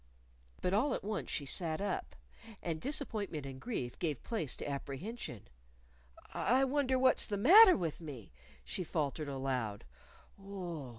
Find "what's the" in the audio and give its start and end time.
6.97-7.37